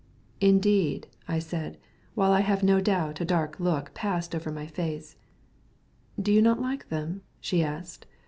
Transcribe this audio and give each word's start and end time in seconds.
"Indeed?" 0.39 1.05
I 1.27 1.37
said, 1.37 1.77
while 2.15 2.31
I 2.31 2.39
have 2.39 2.63
no 2.63 2.81
doubt 2.81 3.21
a 3.21 3.23
dark 3.23 3.59
look 3.59 3.93
passed 3.93 4.33
over 4.33 4.51
my 4.51 4.65
face. 4.65 5.15
"Do 6.19 6.31
you 6.33 6.41
not 6.41 6.59
like 6.59 6.89
them?" 6.89 7.21
she 7.39 7.61
asked. 7.61 8.07